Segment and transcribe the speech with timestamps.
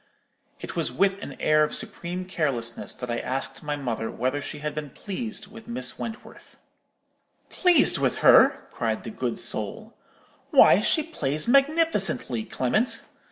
[0.59, 4.57] It was with an air of supreme carelessness that I asked my mother whether she
[4.57, 6.57] had been pleased with Miss Wentworth.
[7.51, 9.93] "'Pleased with her!' cried the good soul;
[10.49, 13.03] 'why, she plays magnificently, Clement.